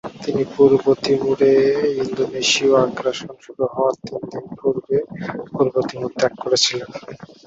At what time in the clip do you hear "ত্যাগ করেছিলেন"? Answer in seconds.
6.19-6.89